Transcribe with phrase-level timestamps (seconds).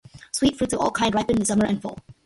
[0.31, 1.99] Sweet fruits of all kind ripened in the summer and fall.